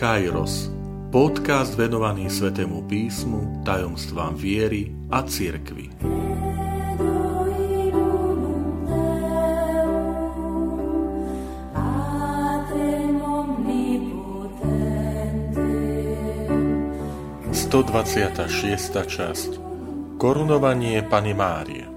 [0.00, 0.72] Kairos,
[1.12, 5.92] podcast venovaný Svetému písmu, tajomstvám viery a cirkvi.
[19.04, 19.50] Časť.
[20.16, 21.89] Korunovanie Pany Márie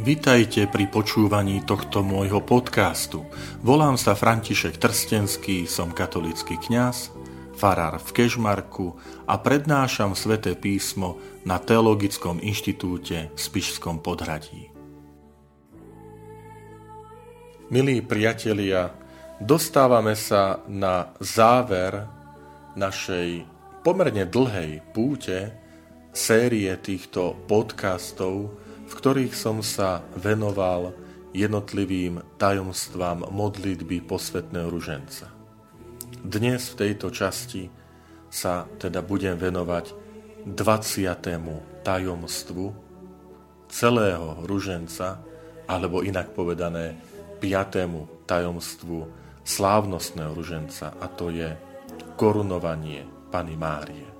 [0.00, 3.28] Vitajte pri počúvaní tohto môjho podcastu.
[3.60, 7.12] Volám sa František Trstenský, som katolický kňaz,
[7.52, 8.96] farár v Kežmarku
[9.28, 14.72] a prednášam sväté písmo na Teologickom inštitúte v Spišskom podhradí.
[17.68, 18.96] Milí priatelia,
[19.36, 22.08] dostávame sa na záver
[22.72, 23.44] našej
[23.84, 25.52] pomerne dlhej púte
[26.16, 28.56] série týchto podcastov,
[28.90, 30.90] v ktorých som sa venoval
[31.30, 35.30] jednotlivým tajomstvám modlitby posvetného ruženca.
[36.26, 37.70] Dnes v tejto časti
[38.26, 39.94] sa teda budem venovať
[40.42, 41.86] 20.
[41.86, 42.66] tajomstvu
[43.70, 45.22] celého ruženca,
[45.70, 46.98] alebo inak povedané
[47.38, 48.26] 5.
[48.26, 48.98] tajomstvu
[49.46, 51.54] slávnostného ruženca, a to je
[52.18, 54.10] korunovanie Pany Márie.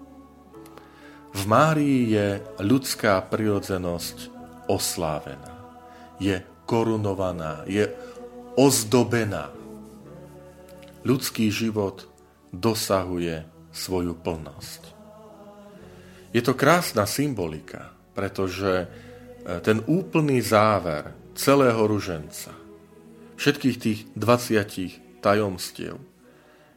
[1.35, 4.40] V Márii je ľudská prirodzenosť
[4.71, 5.51] oslávená,
[6.23, 6.39] je
[6.71, 7.91] korunovaná, je
[8.55, 9.51] ozdobená.
[11.03, 12.07] Ľudský život
[12.55, 13.43] dosahuje
[13.75, 14.83] svoju plnosť.
[16.31, 18.87] Je to krásna symbolika, pretože e,
[19.67, 22.55] ten úplný záver celého ruženca,
[23.35, 25.99] všetkých tých 20 tajomstiev,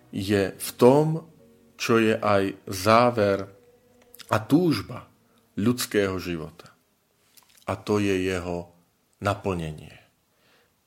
[0.10, 1.26] je v tom,
[1.78, 3.46] čo je aj záver
[4.30, 5.06] a túžba
[5.54, 6.73] ľudského života
[7.68, 8.72] a to je jeho
[9.24, 9.96] naplnenie,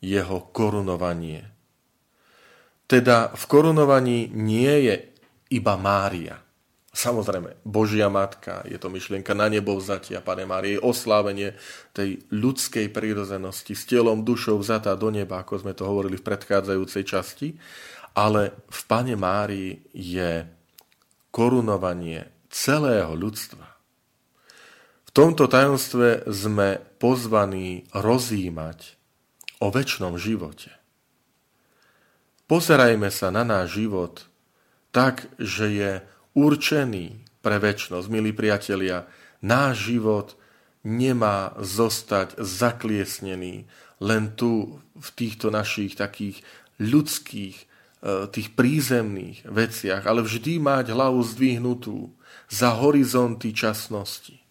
[0.05, 1.49] jeho korunovanie.
[2.87, 4.95] Teda v korunovaní nie je
[5.51, 6.39] iba Mária.
[6.97, 11.53] Samozrejme, Božia Matka, je to myšlienka na nebo vzatia, Pane Márie, oslávenie
[11.93, 17.05] tej ľudskej prírozenosti s telom, dušou vzatá do neba, ako sme to hovorili v predchádzajúcej
[17.05, 17.49] časti,
[18.17, 20.49] ale v Pane Márii je
[21.29, 23.76] korunovanie celého ľudstva
[25.17, 29.01] tomto tajomstve sme pozvaní rozímať
[29.65, 30.69] o väčšnom živote.
[32.45, 34.29] Pozerajme sa na náš život
[34.93, 35.93] tak, že je
[36.37, 38.07] určený pre väčšnosť.
[38.13, 39.09] Milí priatelia,
[39.41, 40.37] náš život
[40.85, 43.65] nemá zostať zakliesnený
[44.05, 46.45] len tu v týchto našich takých
[46.77, 52.13] ľudských, e, tých prízemných veciach, ale vždy mať hlavu zdvihnutú
[52.53, 54.46] za horizonty časnosti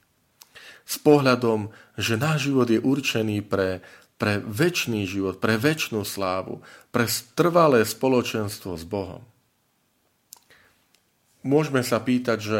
[0.85, 3.81] s pohľadom, že náš život je určený pre,
[4.21, 6.61] pre väčší život, pre väčšnú slávu,
[6.93, 9.25] pre trvalé spoločenstvo s Bohom.
[11.45, 12.59] Môžeme sa pýtať, že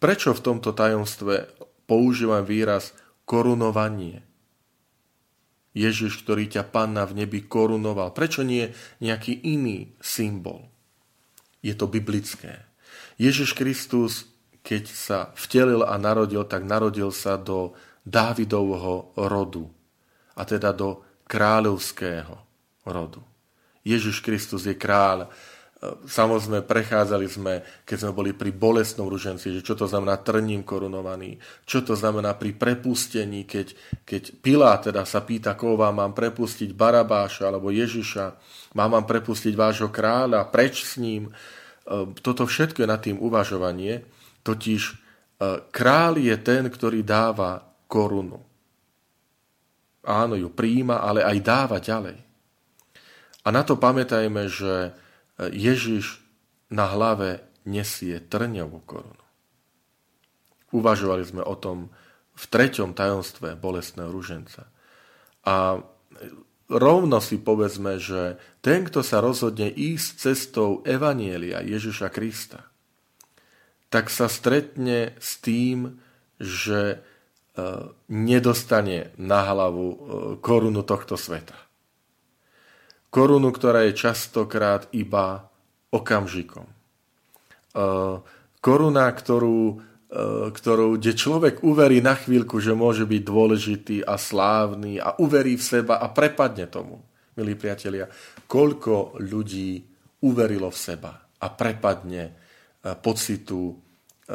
[0.00, 1.52] prečo v tomto tajomstve
[1.84, 2.96] používam výraz
[3.28, 4.24] korunovanie?
[5.70, 8.10] Ježiš, ktorý ťa panna v nebi korunoval.
[8.10, 10.66] Prečo nie nejaký iný symbol?
[11.62, 12.66] Je to biblické.
[13.20, 14.29] Ježiš Kristus
[14.60, 17.72] keď sa vtelil a narodil, tak narodil sa do
[18.04, 19.68] Dávidovho rodu,
[20.36, 22.34] a teda do kráľovského
[22.88, 23.20] rodu.
[23.84, 25.28] Ježiš Kristus je kráľ.
[26.04, 31.40] Samozrejme, prechádzali sme, keď sme boli pri bolestnom ruženci, že čo to znamená trním korunovaný,
[31.64, 33.72] čo to znamená pri prepustení, keď,
[34.04, 38.24] keď Pilát teda sa pýta, koho vám mám prepustiť, Barabáša alebo Ježiša,
[38.76, 41.32] mám vám prepustiť vášho kráľa, preč s ním.
[42.20, 44.04] Toto všetko je nad tým uvažovanie.
[44.40, 44.94] Totiž e,
[45.68, 48.40] král je ten, ktorý dáva korunu.
[50.06, 52.18] Áno, ju príjima, ale aj dáva ďalej.
[53.44, 54.90] A na to pamätajme, že e,
[55.52, 56.20] Ježiš
[56.72, 59.26] na hlave nesie trňovú korunu.
[60.70, 61.90] Uvažovali sme o tom
[62.38, 64.70] v treťom tajomstve bolestného ruženca.
[65.44, 65.82] A
[66.70, 72.69] rovno si povedzme, že ten, kto sa rozhodne ísť cestou Evanielia Ježiša Krista,
[73.90, 75.98] tak sa stretne s tým,
[76.38, 76.98] že e,
[78.06, 79.96] nedostane na hlavu e,
[80.38, 81.58] korunu tohto sveta.
[83.10, 85.50] Korunu, ktorá je častokrát iba
[85.90, 86.64] okamžikom.
[86.64, 86.74] E,
[88.62, 89.90] koruna, ktorú,
[90.50, 95.62] ktorú, kde človek uverí na chvíľku, že môže byť dôležitý a slávny a uverí v
[95.62, 96.98] seba a prepadne tomu.
[97.38, 98.10] Milí priatelia,
[98.50, 99.86] koľko ľudí
[100.26, 102.49] uverilo v seba a prepadne
[102.80, 103.74] pocitu e,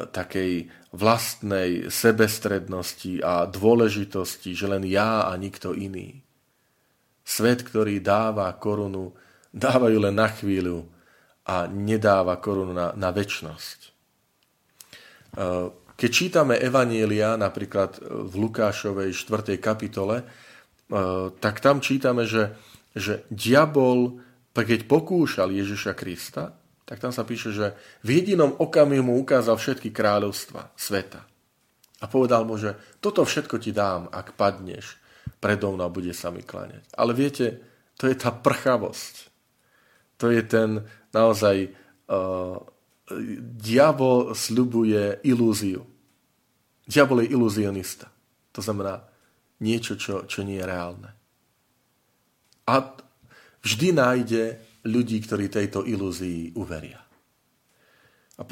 [0.06, 6.22] takej vlastnej sebestrednosti a dôležitosti, že len ja a nikto iný.
[7.26, 9.18] Svet, ktorý dáva korunu,
[9.50, 10.86] dávajú len na chvíľu
[11.46, 13.80] a nedáva korunu na, na väčnosť.
[13.82, 13.90] E,
[15.96, 19.56] keď čítame Evanielia, napríklad v Lukášovej 4.
[19.64, 20.28] kapitole,
[21.40, 22.54] tak tam čítame, že,
[22.94, 24.22] že diabol,
[24.52, 26.54] keď pokúšal Ježiša Krista,
[26.86, 27.74] tak tam sa píše, že
[28.06, 31.26] v jedinom okamihu mu ukázal všetky kráľovstva sveta.
[32.02, 35.02] A povedal mu, že toto všetko ti dám, ak padneš
[35.42, 36.86] predo mnou bude sa mi kláňať.
[36.98, 37.62] Ale viete,
[37.98, 39.16] to je tá prchavosť.
[40.22, 41.74] To je ten naozaj...
[42.06, 42.62] Uh,
[43.62, 45.86] diabol sľubuje ilúziu.
[46.90, 48.10] Diabol je iluzionista.
[48.54, 49.06] To znamená
[49.62, 51.10] niečo, čo, čo nie je reálne.
[52.66, 52.98] A
[53.62, 57.02] vždy nájde ľudí, ktorí tejto ilúzii uveria.
[58.36, 58.44] A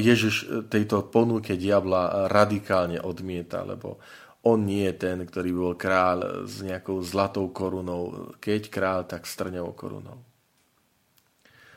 [0.00, 4.00] Ježiš tejto ponuke diabla radikálne odmieta, lebo
[4.48, 8.32] on nie je ten, ktorý bol král s nejakou zlatou korunou.
[8.40, 10.24] Keď král, tak s trňovou korunou.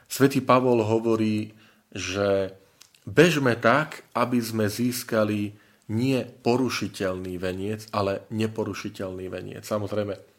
[0.07, 1.51] Svetý Pavol hovorí,
[1.92, 2.56] že
[3.04, 5.60] bežme tak, aby sme získali
[5.92, 9.68] nie porušiteľný veniec, ale neporušiteľný veniec.
[9.68, 10.32] Samozrejme,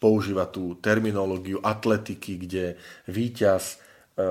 [0.00, 2.64] používa tú terminológiu atletiky, kde
[3.04, 3.76] víťaz e,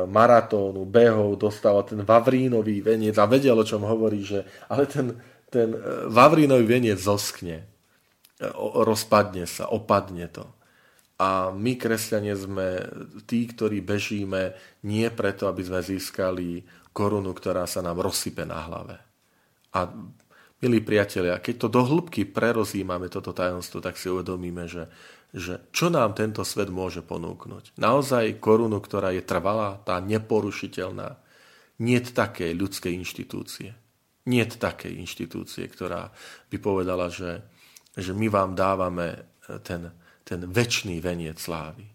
[0.09, 5.13] maratónu, behov dostáva ten vavrínový veniec a vedel, o čom hovorí, že ale ten,
[5.53, 10.49] ten e, vavrínový veniec zoskne, e, rozpadne sa, opadne to.
[11.19, 12.89] A my, kresťania, sme
[13.29, 14.55] tí, ktorí bežíme
[14.87, 16.63] nie preto, aby sme získali
[16.95, 18.95] korunu, ktorá sa nám rozsype na hlave.
[19.75, 19.85] A
[20.63, 24.87] milí priatelia, keď to do hĺbky prerozímame toto tajomstvo, tak si uvedomíme, že
[25.29, 27.77] že čo nám tento svet môže ponúknuť.
[27.77, 31.21] Naozaj korunu, ktorá je trvalá, tá neporušiteľná.
[31.79, 33.71] Nie takej ľudskej inštitúcie.
[34.25, 36.09] Nie takej inštitúcie, ktorá
[36.49, 37.45] by povedala, že,
[37.93, 39.93] že my vám dávame ten,
[40.25, 41.85] ten väčší veniec slávy.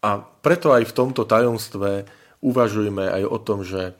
[0.00, 2.08] A preto aj v tomto tajomstve
[2.40, 3.98] uvažujme aj o tom, že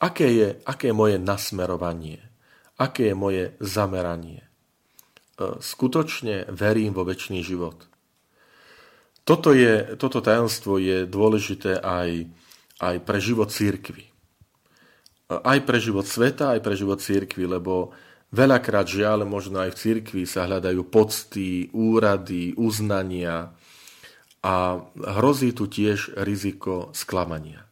[0.00, 2.24] aké je, aké je moje nasmerovanie,
[2.80, 4.51] aké je moje zameranie
[5.58, 7.88] skutočne verím vo väčší život.
[9.22, 12.26] Toto, je, toto tajomstvo je dôležité aj,
[12.82, 14.10] aj pre život církvy.
[15.30, 17.94] Aj pre život sveta, aj pre život církvy, lebo
[18.34, 23.54] veľakrát žiaľ, možno aj v církvi sa hľadajú pocty, úrady, uznania
[24.42, 24.54] a
[25.22, 27.71] hrozí tu tiež riziko sklamania.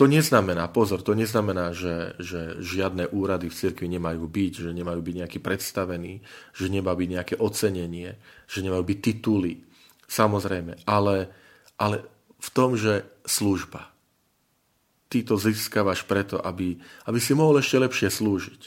[0.00, 5.04] To neznamená, pozor, to neznamená, že, že žiadne úrady v cirkvi nemajú byť, že nemajú
[5.04, 6.24] byť nejaký predstavení,
[6.56, 8.16] že nemá byť nejaké ocenenie,
[8.48, 9.60] že nemajú byť tituly.
[10.08, 11.28] Samozrejme, ale,
[11.76, 12.08] ale
[12.40, 13.92] v tom, že služba.
[15.12, 18.62] Ty to získavaš preto, aby, aby si mohol ešte lepšie slúžiť.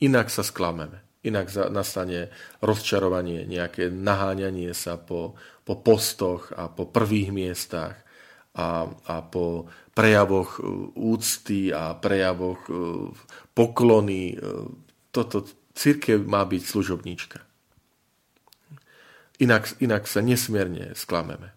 [0.00, 1.04] Inak sa sklameme.
[1.22, 7.94] Inak nastane rozčarovanie, nejaké naháňanie sa po, po postoch a po prvých miestach
[8.58, 10.62] a, a po prejavoch e,
[10.96, 12.72] úcty a prejavoch e,
[13.52, 14.32] poklony.
[14.32, 14.36] E,
[15.12, 15.44] toto
[15.76, 17.38] církev má byť služobníčka.
[19.40, 21.52] Inak, inak sa nesmierne sklameme.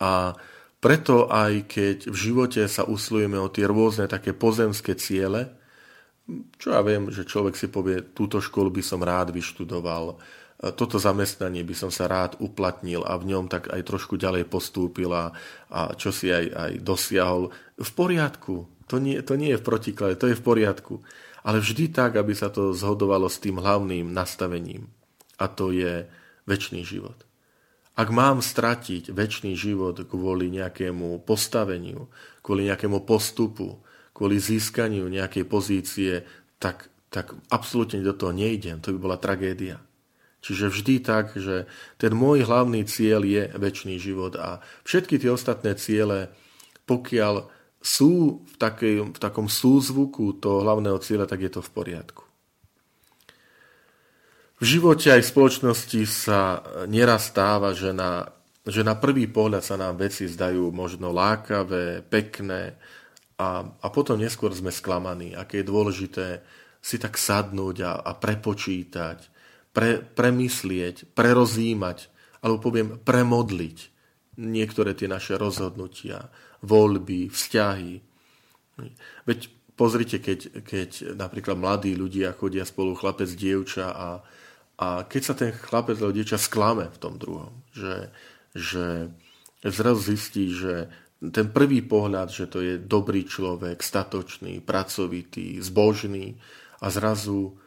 [0.00, 0.34] A
[0.80, 5.52] preto aj keď v živote sa uslujeme o tie rôzne také pozemské ciele,
[6.56, 10.16] čo ja viem, že človek si povie, túto školu by som rád vyštudoval,
[10.60, 15.08] toto zamestnanie by som sa rád uplatnil a v ňom tak aj trošku ďalej postúpil
[15.08, 15.32] a,
[15.72, 17.48] a čo si aj, aj dosiahol.
[17.80, 21.00] V poriadku, to nie, to nie je v protiklade, to je v poriadku.
[21.40, 24.92] Ale vždy tak, aby sa to zhodovalo s tým hlavným nastavením.
[25.40, 26.04] A to je
[26.44, 27.16] väčší život.
[27.96, 32.12] Ak mám stratiť väčší život kvôli nejakému postaveniu,
[32.44, 33.80] kvôli nejakému postupu,
[34.12, 36.12] kvôli získaniu nejakej pozície,
[36.60, 38.84] tak, tak absolútne do toho nejdem.
[38.84, 39.80] To by bola tragédia.
[40.40, 41.68] Čiže vždy tak, že
[42.00, 46.32] ten môj hlavný cieľ je väčší život a všetky tie ostatné ciele,
[46.88, 47.44] pokiaľ
[47.80, 52.24] sú v, takej, v takom súzvuku toho hlavného cieľa, tak je to v poriadku.
[54.60, 58.28] V živote aj v spoločnosti sa neraz stáva, že na,
[58.68, 62.76] že na prvý pohľad sa nám veci zdajú možno lákavé, pekné
[63.40, 66.26] a, a potom neskôr sme sklamaní, aké je dôležité
[66.84, 69.39] si tak sadnúť a, a prepočítať,
[69.70, 72.10] pre, premyslieť, prerozímať,
[72.42, 73.78] alebo poviem premodliť
[74.40, 76.32] niektoré tie naše rozhodnutia,
[76.64, 78.00] voľby, vzťahy.
[79.28, 79.38] Veď
[79.76, 84.08] pozrite, keď, keď napríklad mladí ľudia chodia spolu chlapec, dievča a,
[84.80, 88.08] a keď sa ten chlapec alebo dievča sklame v tom druhom, že,
[88.56, 89.12] že
[89.64, 90.88] zrazu zistí, že
[91.20, 96.40] ten prvý pohľad, že to je dobrý človek, statočný, pracovitý, zbožný
[96.80, 97.60] a zrazu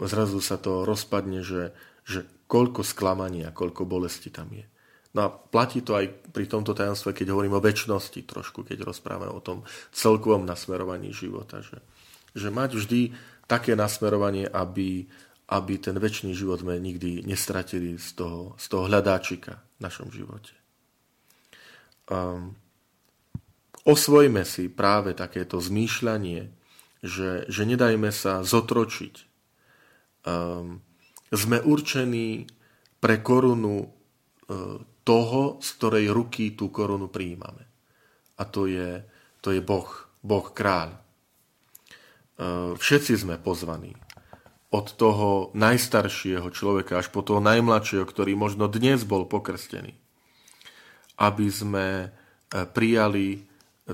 [0.00, 4.64] zrazu sa to rozpadne, že, že koľko sklamania, koľko bolesti tam je.
[5.12, 9.28] No a platí to aj pri tomto tajomstve, keď hovorím o väčšnosti trošku, keď rozprávame
[9.28, 9.60] o tom
[9.92, 11.60] celkovom nasmerovaní života.
[11.60, 11.84] Že,
[12.32, 13.00] že mať vždy
[13.44, 15.04] také nasmerovanie, aby,
[15.52, 20.56] aby ten väčší život sme nikdy nestratili z toho, z toho hľadáčika v našom živote.
[22.08, 22.56] Um,
[23.84, 26.48] osvojme si práve takéto zmýšľanie,
[27.04, 29.31] že, že nedajme sa zotročiť.
[30.22, 30.82] Um,
[31.32, 32.46] sme určení
[33.02, 37.66] pre korunu uh, toho, z ktorej ruky tú korunu prijímame.
[38.38, 39.02] A to je,
[39.42, 39.88] to je Boh,
[40.22, 40.94] Boh kráľ.
[42.38, 43.98] Uh, všetci sme pozvaní
[44.72, 49.92] od toho najstaršieho človeka až po toho najmladšieho, ktorý možno dnes bol pokrstený,
[51.20, 52.08] aby sme e,
[52.72, 53.44] prijali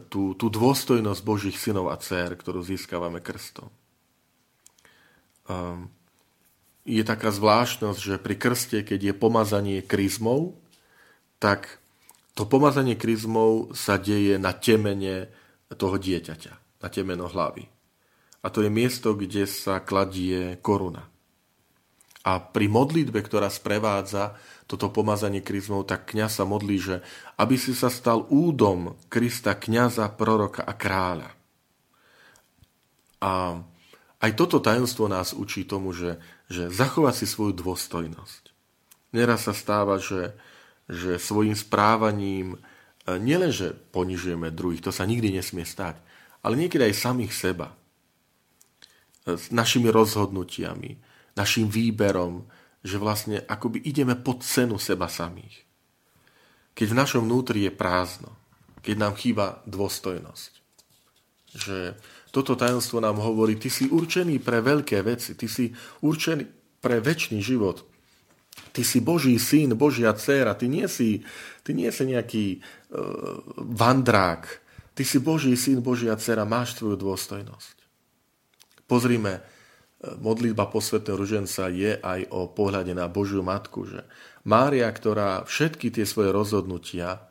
[0.06, 3.66] tú, tú dôstojnosť Božích synov a dcer, ktorú získavame krstom.
[5.50, 5.90] Um,
[6.88, 10.56] je taká zvláštnosť, že pri krste, keď je pomazanie kryzmou,
[11.36, 11.76] tak
[12.32, 15.28] to pomazanie kryzmou sa deje na temene
[15.68, 17.68] toho dieťaťa, na temeno hlavy.
[18.40, 21.04] A to je miesto, kde sa kladie koruna.
[22.24, 24.36] A pri modlitbe, ktorá sprevádza
[24.68, 26.96] toto pomazanie kryzmou, tak kňaz sa modlí, že
[27.40, 31.30] aby si sa stal údom Krista, kňaza, proroka a kráľa.
[33.18, 33.32] A
[34.18, 36.18] aj toto tajomstvo nás učí tomu, že,
[36.48, 38.42] že zachovať si svoju dôstojnosť.
[39.12, 40.36] Neraz sa stáva, že,
[40.88, 42.58] že svojim správaním e,
[43.20, 46.00] nielenže ponižujeme druhých, to sa nikdy nesmie stať,
[46.40, 47.76] ale niekedy aj samých seba
[49.28, 50.96] s našimi rozhodnutiami,
[51.36, 52.48] našim výberom,
[52.80, 55.68] že vlastne akoby ideme pod cenu seba samých.
[56.72, 58.32] Keď v našom vnútri je prázdno,
[58.80, 60.52] keď nám chýba dôstojnosť.
[61.52, 65.72] Že toto tajomstvo nám hovorí, ty si určený pre veľké veci, ty si
[66.04, 66.44] určený
[66.78, 67.84] pre väčší život.
[68.74, 71.24] Ty si Boží syn, Božia dcéra, ty nie si,
[71.64, 74.44] ty nie si nejaký uh, vandrák,
[74.92, 77.76] ty si Boží syn, Božia dcéra, máš tvoju dôstojnosť.
[78.88, 79.40] Pozrime, e,
[80.16, 84.00] modlitba posvetného ruženca je aj o pohľade na Božiu Matku, že
[84.48, 87.28] Mária, ktorá všetky tie svoje rozhodnutia,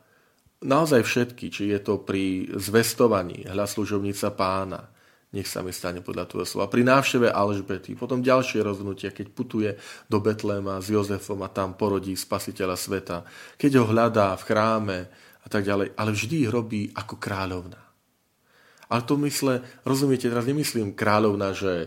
[0.62, 4.90] naozaj všetky, či je to pri zvestovaní, hľa služobnica pána,
[5.28, 6.72] nech sa mi stane podľa tvojho slova.
[6.72, 9.70] Pri návšteve Alžbety, potom ďalšie rozhodnutia, keď putuje
[10.08, 13.16] do Betléma s Jozefom a tam porodí spasiteľa sveta,
[13.60, 14.98] keď ho hľadá v chráme
[15.44, 17.80] a tak ďalej, ale vždy ich robí ako kráľovná.
[18.88, 21.86] Ale to mysle, rozumiete, teraz nemyslím kráľovna, že e,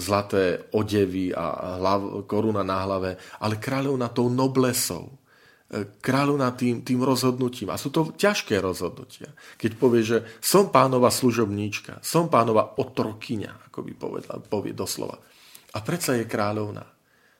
[0.00, 5.12] zlaté odevy a hlav, koruna na hlave, ale kráľovna tou noblesou,
[5.68, 7.70] e, kráľovna tým, tým rozhodnutím.
[7.72, 9.32] A sú to ťažké rozhodnutia.
[9.60, 15.20] Keď povie, že som pánova služobníčka, som pánova otrokyňa, ako by povedala, povie doslova.
[15.72, 16.88] A predsa je kráľovna.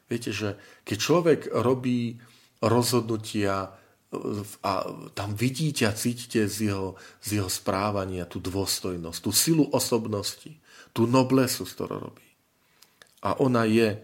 [0.09, 2.17] Viete, že keď človek robí
[2.65, 3.77] rozhodnutia
[4.65, 4.73] a
[5.13, 10.57] tam vidíte a cítite z jeho, z jeho správania tú dôstojnosť, tú silu osobnosti,
[10.97, 12.25] tú noblesu, z ktorou robí.
[13.21, 13.99] A ona je e,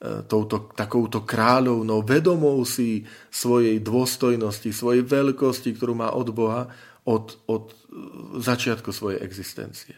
[0.00, 6.72] touto, takouto kráľovnou, vedomou si svojej dôstojnosti, svojej veľkosti, ktorú má od Boha
[7.04, 7.74] od, od e,
[8.40, 9.96] začiatku svojej existencie.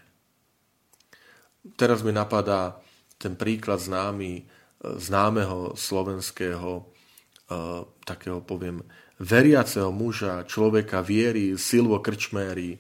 [1.79, 2.83] Teraz mi napadá
[3.19, 4.43] ten príklad známy, e,
[4.99, 6.93] známeho slovenského
[8.05, 8.83] takého, poviem,
[9.23, 12.79] veriaceho muža, človeka viery, Silvo Krčméry, e,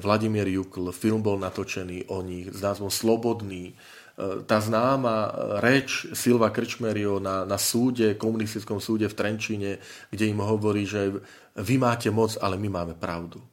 [0.00, 3.76] Vladimír Jukl, film bol natočený o nich s názvom Slobodný.
[4.16, 9.76] E, tá známa reč Silva Krčmerio na, na súde, komunistickom súde v Trenčíne,
[10.08, 11.12] kde im hovorí, že
[11.60, 13.44] vy máte moc, ale my máme pravdu.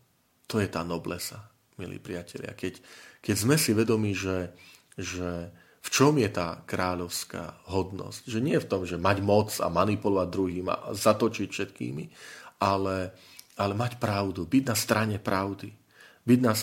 [0.47, 1.43] To je tá noblesa,
[1.75, 2.55] milí priatelia.
[2.55, 2.79] Keď,
[3.19, 4.55] keď sme si vedomi, že,
[4.95, 5.51] že
[5.83, 8.31] v čom je tá kráľovská hodnosť.
[8.31, 12.05] Že nie v tom, že mať moc a manipulovať druhým a zatočiť všetkými,
[12.63, 13.11] ale,
[13.59, 15.75] ale mať pravdu, byť na strane pravdy,
[16.23, 16.53] byť na,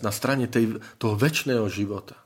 [0.00, 2.16] na strane tej, toho väčšného života.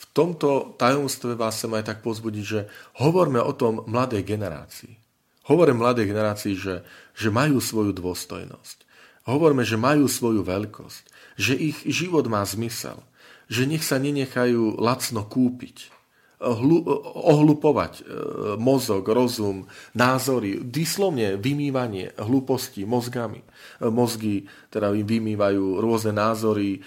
[0.00, 2.60] V tomto tajomstve vás chcem aj tak pozbudiť, že
[3.04, 4.96] hovorme o tom mladej generácii.
[5.52, 6.80] Hovorím mladej generácii, že,
[7.12, 8.88] že majú svoju dôstojnosť.
[9.28, 12.96] Hovorme, že majú svoju veľkosť, že ich život má zmysel,
[13.52, 15.92] že nech sa nenechajú lacno kúpiť,
[16.40, 18.02] hlu, ohlupovať e,
[18.56, 23.44] mozog, rozum, názory, vyslovne vymývanie hlúposti mozgami.
[23.44, 23.46] E,
[23.92, 26.80] mozgy teda im vymývajú rôzne názory e,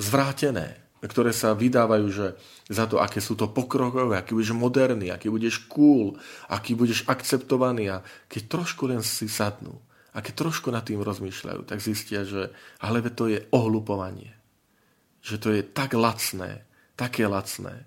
[0.00, 2.36] zvrátené, ktoré sa vydávajú že
[2.68, 6.20] za to, aké sú to pokrokové, aký budeš moderný, aký budeš cool,
[6.52, 7.96] aký budeš akceptovaný a
[8.28, 9.80] keď trošku len si sadnú
[10.12, 12.50] a keď trošku nad tým rozmýšľajú, tak zistia, že
[12.82, 14.34] ale to je ohlupovanie.
[15.24, 16.66] Že to je tak lacné,
[16.98, 17.86] také lacné,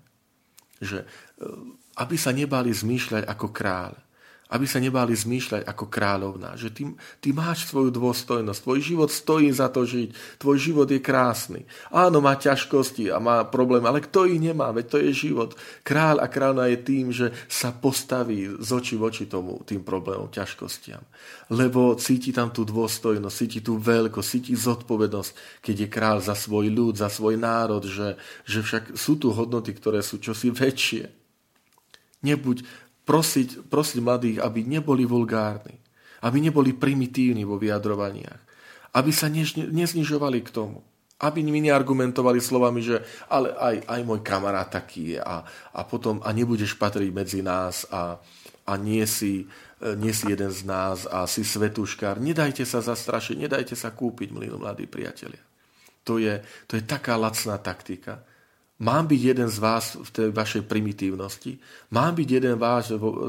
[0.80, 1.06] že e,
[2.00, 3.94] aby sa nebali zmýšľať ako kráľ,
[4.52, 6.84] aby sa nebáli zmýšľať ako kráľovná, že ty,
[7.24, 11.64] ty máš svoju dôstojnosť, tvoj život stojí za to žiť, tvoj život je krásny.
[11.88, 15.56] Áno, má ťažkosti a má problém, ale kto ich nemá, veď to je život.
[15.80, 21.00] Kráľ a kráľna je tým, že sa postaví z oči voči tomu, tým problémom, ťažkostiam.
[21.48, 26.68] Lebo cíti tam tú dôstojnosť, cíti tú veľkosť, cíti zodpovednosť, keď je kráľ za svoj
[26.68, 31.24] ľud, za svoj národ, že, že však sú tu hodnoty, ktoré sú čosi väčšie.
[32.24, 32.64] Nebuď
[33.04, 35.76] prosiť, prosiť mladých, aby neboli vulgárni,
[36.24, 38.40] aby neboli primitívni vo vyjadrovaniach,
[38.96, 40.80] aby sa neznižovali k tomu,
[41.20, 42.96] aby mi neargumentovali slovami, že
[43.30, 47.86] ale aj, aj môj kamarát taký je a, a potom a nebudeš patriť medzi nás
[47.92, 48.18] a,
[48.66, 49.46] a nie, si,
[49.80, 52.18] e, nie si jeden z nás a si svetuškár.
[52.18, 55.40] Nedajte sa zastrašiť, nedajte sa kúpiť, milí mladí priatelia.
[56.04, 58.20] To je, to je taká lacná taktika.
[58.82, 61.62] Mám byť jeden z vás v tej vašej primitívnosti?
[61.94, 62.58] Mám byť jeden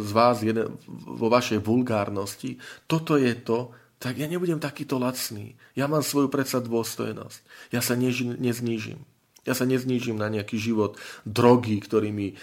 [0.02, 0.74] z vás jeden
[1.06, 2.58] vo vašej vulgárnosti?
[2.90, 3.70] Toto je to,
[4.02, 5.54] tak ja nebudem takýto lacný.
[5.78, 7.70] Ja mám svoju predsa dôstojnosť.
[7.70, 9.06] Ja sa než, neznížim.
[9.46, 10.98] Ja sa neznížim na nejaký život
[11.30, 12.36] drogy, ktorými, e,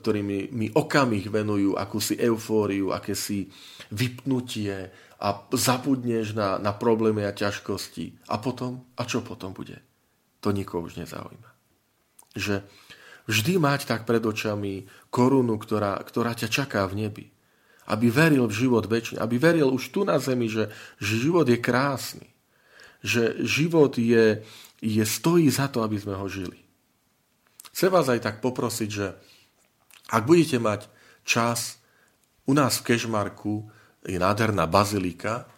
[0.00, 3.52] ktorými mi okamih venujú akúsi eufóriu, akési
[3.92, 4.88] vypnutie
[5.20, 8.24] a zabudneš na, na problémy a ťažkosti.
[8.32, 8.88] A potom?
[8.96, 9.84] A čo potom bude?
[10.40, 11.47] To nikoho už nezaujíma
[12.32, 12.64] že
[13.28, 17.26] vždy mať tak pred očami korunu, ktorá, ktorá ťa čaká v nebi.
[17.88, 20.68] Aby veril v život väčší, aby veril už tu na zemi, že,
[21.00, 22.28] že život je krásny.
[23.00, 24.44] Že život je,
[24.84, 26.60] je, stojí za to, aby sme ho žili.
[27.72, 29.16] Chcem vás aj tak poprosiť, že
[30.12, 30.88] ak budete mať
[31.24, 31.80] čas,
[32.48, 33.68] u nás v Kešmarku
[34.04, 35.48] je nádherná bazilika,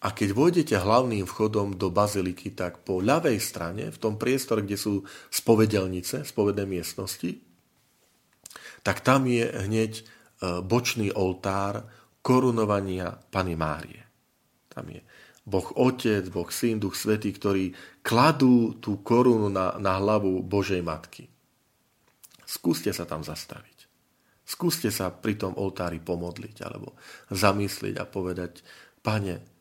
[0.00, 4.80] a keď vojdete hlavným vchodom do baziliky, tak po ľavej strane, v tom priestore, kde
[4.80, 7.36] sú spovedelnice, spovedné miestnosti,
[8.80, 10.02] tak tam je hneď e,
[10.64, 11.84] bočný oltár
[12.24, 14.00] korunovania Pany Márie.
[14.72, 15.04] Tam je
[15.44, 21.28] Boh Otec, Boh Syn, Duch Svetý, ktorí kladú tú korunu na, na hlavu Božej Matky.
[22.48, 23.84] Skúste sa tam zastaviť.
[24.48, 26.96] Skúste sa pri tom oltári pomodliť alebo
[27.28, 28.64] zamyslieť a povedať,
[29.00, 29.59] Pane,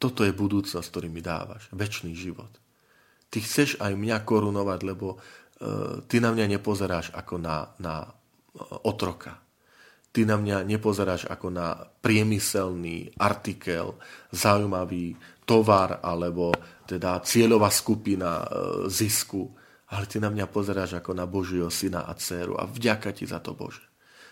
[0.00, 1.68] toto je budúcnosť, ktorý mi dávaš.
[1.76, 2.48] Večný život.
[3.28, 8.88] Ty chceš aj mňa korunovať, lebo uh, ty na mňa nepozeráš ako na, na uh,
[8.88, 9.36] otroka.
[10.10, 14.00] Ty na mňa nepozeráš ako na priemyselný artikel,
[14.32, 16.50] zaujímavý tovar alebo
[16.88, 19.52] teda cieľová skupina uh, zisku,
[19.92, 23.38] ale ty na mňa pozeráš ako na Božieho syna a dceru a vďaka ti za
[23.38, 23.89] to Bože.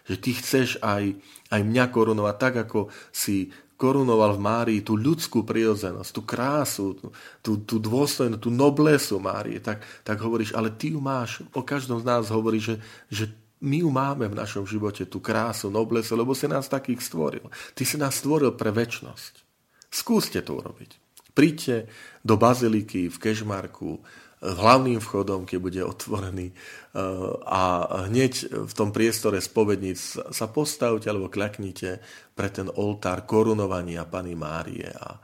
[0.08, 1.14] Že ty chceš aj,
[1.52, 7.14] aj mňa korunovať tak, ako si korunoval v Márii tú ľudskú prirodzenosť, tú krásu, tú,
[7.62, 7.78] tú, tú
[8.42, 12.58] tú noblesu Márie, tak, tak hovoríš, ale ty ju máš, o každom z nás hovorí,
[12.58, 13.30] že, že
[13.62, 17.46] my ju máme v našom živote, tú krásu, noblesu, lebo si nás takých stvoril.
[17.78, 19.46] Ty si nás stvoril pre väčnosť.
[19.90, 20.98] Skúste to urobiť.
[21.34, 21.86] Príďte
[22.26, 24.02] do baziliky v Kešmarku,
[24.42, 26.56] hlavným vchodom, keď bude otvorený eh,
[27.46, 27.62] a
[28.06, 28.32] hneď
[28.68, 31.98] v tom priestore spovedníc sa postavte alebo kľaknite
[32.34, 35.18] pre ten oltár korunovania Pany Márie a,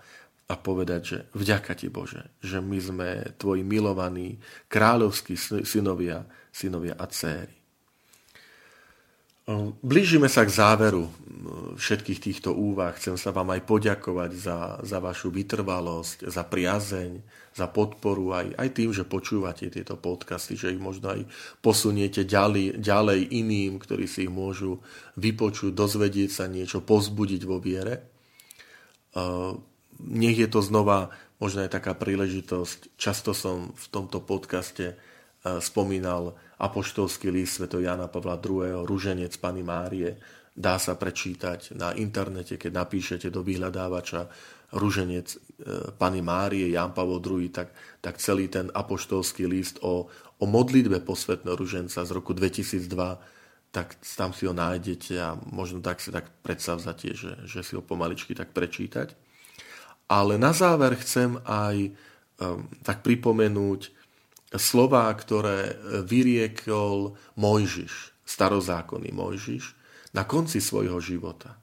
[0.50, 4.36] a povedať, že vďaka ti Bože, že my sme tvoji milovaní
[4.68, 7.64] kráľovskí synovia, synovia a céry.
[9.84, 11.04] Blížime sa k záveru
[11.76, 12.96] všetkých týchto úvah.
[12.96, 17.20] Chcem sa vám aj poďakovať za, za vašu vytrvalosť, za priazeň,
[17.54, 21.22] za podporu, aj, aj tým, že počúvate tieto podcasty, že ich možno aj
[21.62, 24.82] posuniete ďalej, ďalej iným, ktorí si ich môžu
[25.14, 28.10] vypočuť, dozvedieť sa niečo, pozbudiť vo viere.
[30.02, 32.98] Nech je to znova možno aj taká príležitosť.
[32.98, 34.98] Často som v tomto podcaste
[35.62, 37.70] spomínal apoštolský list Sv.
[37.78, 38.82] Jana Pavla II.
[38.82, 40.18] Ruženec Pany Márie.
[40.54, 44.26] Dá sa prečítať na internete, keď napíšete do vyhľadávača
[44.74, 45.43] Ruženec
[45.98, 47.70] Pany Márie, Jan Pavol II, tak,
[48.02, 52.90] tak celý ten apoštolský list o, o modlitbe posvetného ruženca z roku 2002,
[53.70, 57.82] tak tam si ho nájdete a možno tak si tak predsavzatie, že, že si ho
[57.82, 59.14] pomaličky tak prečítať.
[60.10, 63.94] Ale na záver chcem aj um, tak pripomenúť
[64.54, 65.74] slová, ktoré
[66.06, 69.74] vyriekol Mojžiš, starozákonný Mojžiš,
[70.14, 71.58] na konci svojho života.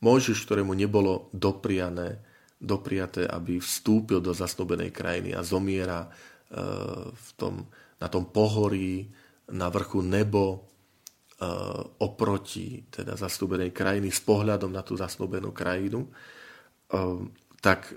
[0.00, 2.29] Mojžiš, ktorému nebolo dopriané,
[2.60, 6.08] dopriaté, aby vstúpil do zasnobenej krajiny a zomiera e,
[7.08, 7.64] v tom,
[7.96, 9.08] na tom pohorí,
[9.48, 10.58] na vrchu nebo, e,
[12.04, 16.04] oproti teda zasnúbenej krajiny s pohľadom na tú zasnúbenú krajinu.
[16.04, 16.10] E,
[17.60, 17.92] tak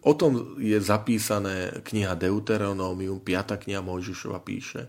[0.00, 3.60] o tom je zapísané kniha Deuteronomium, 5.
[3.60, 4.88] kniha Mojžišova píše.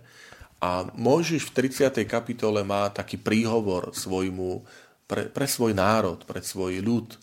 [0.63, 2.07] A Mojžiš v 30.
[2.07, 4.63] kapitole má taký príhovor svojmu,
[5.03, 7.19] pre, pre svoj národ, pre svoj ľud,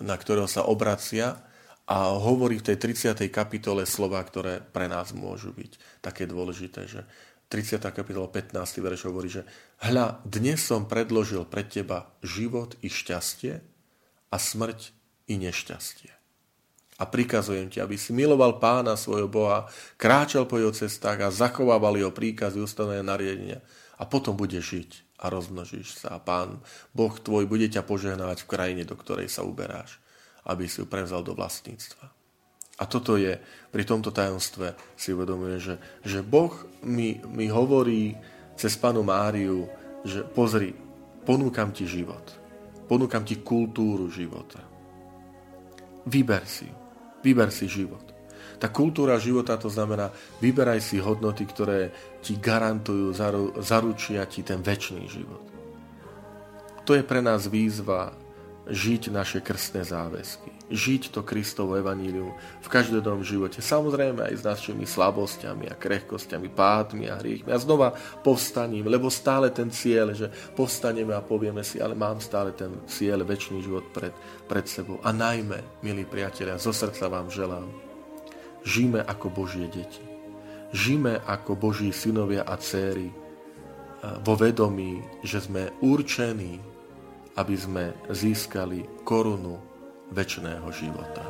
[0.00, 1.38] na ktorého sa obracia
[1.84, 3.28] a hovorí v tej 30.
[3.28, 7.04] kapitole slova, ktoré pre nás môžu byť také dôležité, že
[7.50, 7.82] 30.
[7.90, 8.54] kapitola 15.
[8.78, 9.42] verš hovorí, že
[9.82, 13.58] hľa, dnes som predložil pred teba život i šťastie
[14.30, 14.94] a smrť
[15.26, 16.10] i nešťastie.
[17.00, 19.66] A prikazujem ti, aby si miloval pána svojho Boha,
[19.98, 23.58] kráčal po jeho cestách a zachovával jeho príkazy, ustanovené nariadenia
[23.98, 26.64] a potom budeš žiť a rozmnožíš sa a pán
[26.96, 30.00] Boh tvoj bude ťa požehnávať v krajine, do ktorej sa uberáš
[30.46, 32.08] aby si ju prevzal do vlastníctva.
[32.80, 33.36] A toto je,
[33.68, 38.16] pri tomto tajomstve si uvedomuje, že, že Boh mi, mi hovorí
[38.56, 39.68] cez panu Máriu,
[40.00, 40.72] že pozri,
[41.28, 42.24] ponúkam ti život.
[42.88, 44.64] Ponúkam ti kultúru života.
[46.08, 46.66] Vyber si
[47.20, 48.09] Vyber si život.
[48.60, 53.16] Tá kultúra života to znamená, vyberaj si hodnoty, ktoré ti garantujú,
[53.60, 55.44] zaručia ti ten väčší život.
[56.84, 58.16] To je pre nás výzva
[58.70, 62.30] žiť naše krstné záväzky, žiť to Kristovo evanílium
[62.62, 63.58] v každom živote.
[63.58, 67.50] Samozrejme aj s našimi slabosťami a krehkosťami, pádmi a hriechmi.
[67.50, 72.54] A znova povstaním, lebo stále ten cieľ, že povstaneme a povieme si, ale mám stále
[72.54, 74.14] ten cieľ, väčší život pred,
[74.46, 75.02] pred sebou.
[75.02, 77.89] A najmä, milí priatelia, zo srdca vám želám,
[78.66, 80.02] žijme ako Božie deti.
[80.70, 83.10] Žijme ako Boží synovia a céry
[84.22, 86.70] vo vedomí, že sme určení
[87.38, 89.54] aby sme získali korunu
[90.10, 91.29] väčšného života.